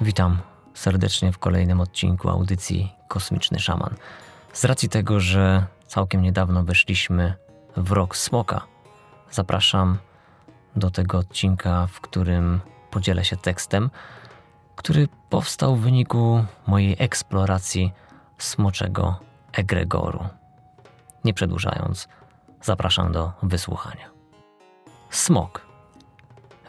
[0.00, 0.38] Witam
[0.74, 3.94] serdecznie w kolejnym odcinku audycji Kosmiczny Szaman.
[4.52, 7.34] Z racji tego, że całkiem niedawno weszliśmy
[7.76, 8.66] w rok smoka,
[9.30, 9.98] zapraszam
[10.76, 12.60] do tego odcinka, w którym
[12.90, 13.90] podzielę się tekstem,
[14.76, 17.92] który powstał w wyniku mojej eksploracji
[18.38, 19.16] smoczego
[19.52, 20.26] egregoru.
[21.24, 22.08] Nie przedłużając,
[22.62, 24.10] zapraszam do wysłuchania.
[25.10, 25.66] Smok.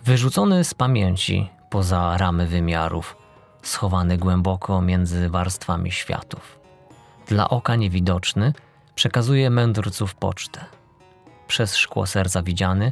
[0.03, 3.17] Wyrzucony z pamięci poza ramy wymiarów,
[3.61, 6.59] schowany głęboko między warstwami światów.
[7.27, 8.53] Dla oka niewidoczny
[8.95, 10.65] przekazuje mędrców pocztę.
[11.47, 12.91] Przez szkło serca widziany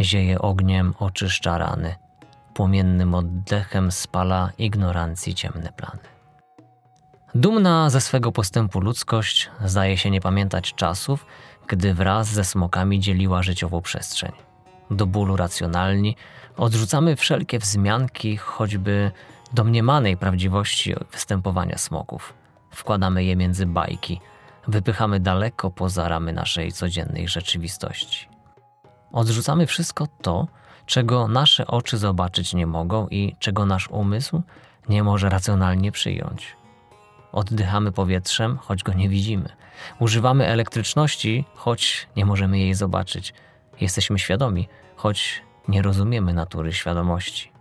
[0.00, 1.94] zieje ogniem, oczyszcza rany.
[2.54, 6.02] Płomiennym oddechem spala ignorancji ciemne plany.
[7.34, 11.26] Dumna ze swego postępu ludzkość zdaje się nie pamiętać czasów,
[11.66, 14.32] gdy wraz ze smokami dzieliła życiową przestrzeń.
[14.94, 16.16] Do bólu racjonalni
[16.56, 19.10] odrzucamy wszelkie wzmianki, choćby
[19.52, 22.34] domniemanej prawdziwości występowania smoków.
[22.70, 24.20] Wkładamy je między bajki,
[24.68, 28.28] wypychamy daleko poza ramy naszej codziennej rzeczywistości.
[29.12, 30.46] Odrzucamy wszystko to,
[30.86, 34.42] czego nasze oczy zobaczyć nie mogą i czego nasz umysł
[34.88, 36.56] nie może racjonalnie przyjąć.
[37.32, 39.48] Oddychamy powietrzem, choć go nie widzimy.
[39.98, 43.34] Używamy elektryczności, choć nie możemy jej zobaczyć.
[43.80, 44.68] Jesteśmy świadomi,
[45.04, 47.52] choć nie rozumiemy natury świadomości.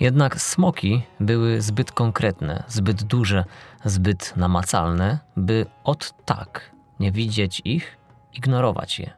[0.00, 3.44] Jednak smoki były zbyt konkretne, zbyt duże,
[3.84, 6.70] zbyt namacalne, by od tak
[7.00, 7.98] nie widzieć ich,
[8.32, 9.10] ignorować je.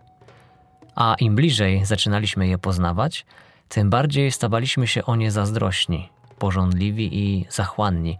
[0.95, 3.27] A im bliżej zaczynaliśmy je poznawać,
[3.69, 6.09] tym bardziej stawaliśmy się o nie zazdrośni,
[6.39, 8.19] pożądliwi i zachłanni,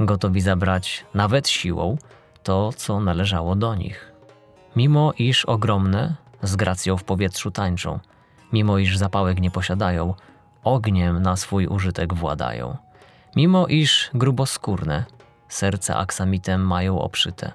[0.00, 1.96] gotowi zabrać nawet siłą
[2.42, 4.12] to, co należało do nich.
[4.76, 8.00] Mimo iż ogromne, z gracją w powietrzu tańczą,
[8.52, 10.14] mimo iż zapałek nie posiadają,
[10.64, 12.76] ogniem na swój użytek władają.
[13.36, 15.04] Mimo iż gruboskórne,
[15.48, 17.52] serce aksamitem mają obszyte,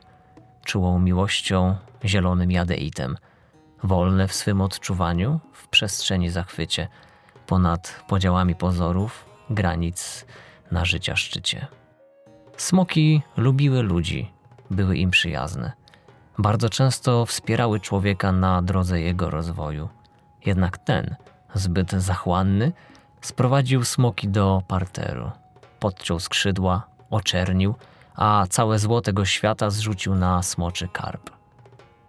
[0.65, 3.17] czułą miłością, zielonym jadeitem,
[3.83, 6.87] wolne w swym odczuwaniu, w przestrzeni zachwycie,
[7.47, 10.25] ponad podziałami pozorów, granic
[10.71, 11.67] na życia szczycie.
[12.57, 14.31] Smoki lubiły ludzi,
[14.71, 15.71] były im przyjazne.
[16.37, 19.89] Bardzo często wspierały człowieka na drodze jego rozwoju.
[20.45, 21.15] Jednak ten,
[21.53, 22.71] zbyt zachłanny,
[23.21, 25.31] sprowadził smoki do parteru.
[25.79, 27.75] Podciął skrzydła, oczernił,
[28.15, 31.29] a całe zło tego świata zrzucił na smoczy karp.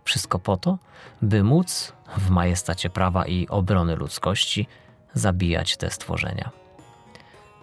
[0.04, 0.78] Wszystko po to,
[1.22, 4.66] by móc, w majestacie prawa i obrony ludzkości,
[5.14, 6.50] zabijać te stworzenia.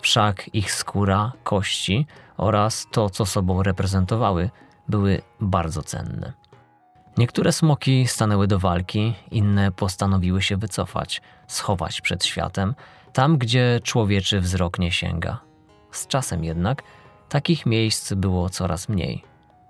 [0.02, 2.08] Wszak ich skóra, kości
[2.38, 4.50] oraz to, co sobą reprezentowały,
[4.88, 6.34] były bardzo cenne.
[7.18, 12.76] Niektóre smoki stanęły do walki, inne postanowiły się wycofać, schować przed światem,
[13.14, 15.40] tam gdzie człowieczy wzrok nie sięga.
[15.92, 16.84] Z czasem jednak
[17.30, 19.24] takich miejsc było coraz mniej.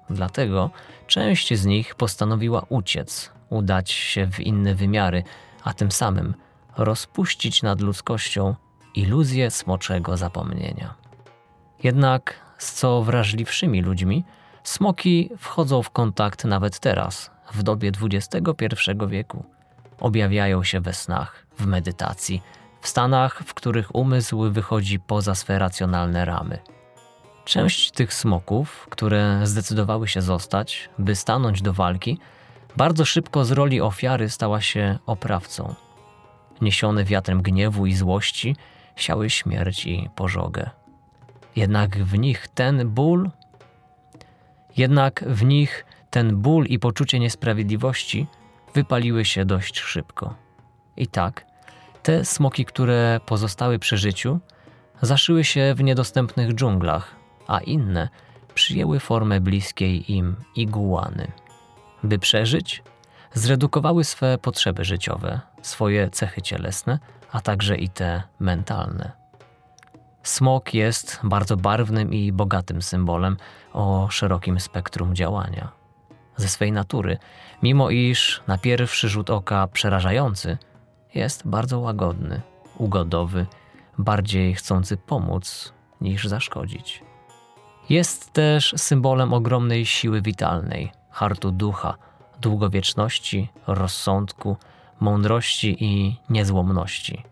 [0.09, 0.69] Dlatego
[1.07, 5.23] część z nich postanowiła uciec, udać się w inne wymiary,
[5.63, 6.33] a tym samym
[6.77, 8.55] rozpuścić nad ludzkością
[8.95, 10.93] iluzję smoczego zapomnienia.
[11.83, 14.23] Jednak z co wrażliwszymi ludźmi,
[14.63, 18.73] smoki wchodzą w kontakt nawet teraz, w dobie XXI
[19.07, 19.45] wieku.
[19.99, 22.41] Objawiają się we snach, w medytacji,
[22.81, 26.59] w stanach, w których umysł wychodzi poza swe racjonalne ramy.
[27.45, 32.19] Część tych smoków, które zdecydowały się zostać, by stanąć do walki,
[32.77, 35.75] bardzo szybko z roli ofiary stała się oprawcą.
[36.61, 38.55] Niesione wiatrem gniewu i złości,
[38.95, 40.69] siały śmierć i pożogę.
[41.55, 43.29] Jednak w nich ten ból,
[44.77, 48.27] jednak w nich ten ból i poczucie niesprawiedliwości
[48.73, 50.35] wypaliły się dość szybko.
[50.97, 51.45] I tak,
[52.03, 54.39] te smoki, które pozostały przy życiu,
[55.01, 57.15] zaszyły się w niedostępnych dżunglach,
[57.47, 58.09] a inne
[58.53, 61.31] przyjęły formę bliskiej im iguany.
[62.03, 62.83] By przeżyć,
[63.33, 66.99] zredukowały swe potrzeby życiowe, swoje cechy cielesne,
[67.31, 69.20] a także i te mentalne.
[70.23, 73.37] Smok jest bardzo barwnym i bogatym symbolem
[73.73, 75.71] o szerokim spektrum działania.
[76.35, 77.17] Ze swej natury,
[77.63, 80.57] mimo iż na pierwszy rzut oka przerażający,
[81.15, 82.41] jest bardzo łagodny,
[82.77, 83.45] ugodowy,
[83.97, 87.03] bardziej chcący pomóc niż zaszkodzić.
[87.89, 91.97] Jest też symbolem ogromnej siły witalnej, hartu ducha,
[92.41, 94.57] długowieczności, rozsądku,
[94.99, 97.23] mądrości i niezłomności.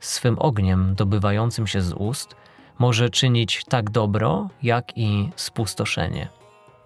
[0.00, 2.36] Swym ogniem dobywającym się z ust
[2.78, 6.28] może czynić tak dobro, jak i spustoszenie.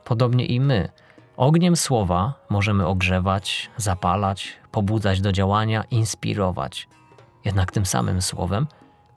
[0.04, 0.88] Podobnie i my,
[1.36, 6.88] ogniem słowa możemy ogrzewać, zapalać, pobudzać do działania, inspirować.
[7.44, 8.66] Jednak tym samym słowem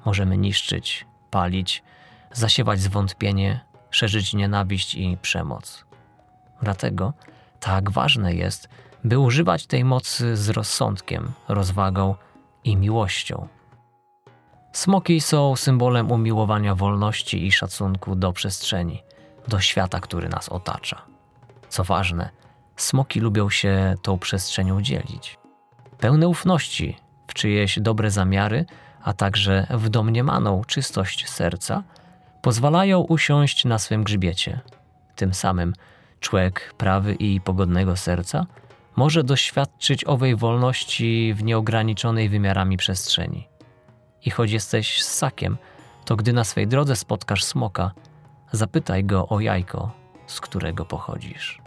[0.05, 1.83] możemy niszczyć, palić,
[2.31, 3.59] zasiewać zwątpienie,
[3.89, 5.85] szerzyć nienawiść i przemoc.
[6.61, 7.13] Dlatego
[7.59, 8.69] tak ważne jest,
[9.03, 12.15] by używać tej mocy z rozsądkiem, rozwagą
[12.63, 13.47] i miłością.
[14.75, 19.03] Smoki są symbolem umiłowania wolności i szacunku do przestrzeni,
[19.47, 21.01] do świata, który nas otacza.
[21.69, 22.29] Co ważne,
[22.75, 25.39] smoki lubią się tą przestrzenią dzielić.
[25.99, 28.65] Pełne ufności w czyjeś dobre zamiary,
[29.03, 31.83] a także w domniemaną czystość serca,
[32.41, 34.59] pozwalają usiąść na swym grzbiecie.
[35.15, 35.73] Tym samym
[36.19, 38.45] człowiek prawy i pogodnego serca
[38.95, 43.54] może doświadczyć owej wolności w nieograniczonej wymiarami przestrzeni.
[44.25, 45.57] I choć jesteś ssakiem,
[46.05, 47.91] to gdy na swej drodze spotkasz smoka,
[48.51, 49.91] zapytaj go o jajko,
[50.27, 51.61] z którego pochodzisz.